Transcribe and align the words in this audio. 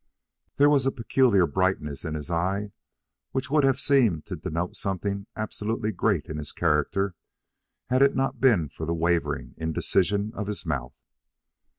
There 0.55 0.67
was 0.67 0.87
a 0.87 0.91
peculiar 0.91 1.45
brightness 1.45 2.05
in 2.05 2.15
his 2.15 2.31
eye, 2.31 2.71
which 3.33 3.51
would 3.51 3.63
have 3.63 3.79
seemed 3.79 4.25
to 4.25 4.35
denote 4.35 4.75
something 4.75 5.27
absolutely 5.35 5.91
great 5.91 6.25
in 6.25 6.37
his 6.37 6.51
character 6.51 7.13
had 7.85 8.01
it 8.01 8.15
not 8.15 8.41
been 8.41 8.67
for 8.67 8.87
the 8.87 8.95
wavering 8.95 9.53
indecision 9.57 10.31
of 10.33 10.47
his 10.47 10.65
mouth. 10.65 10.95